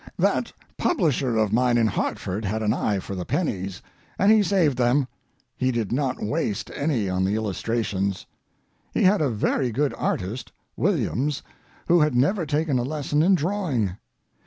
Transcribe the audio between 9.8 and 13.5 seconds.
artist—Williams—who had never taken a lesson in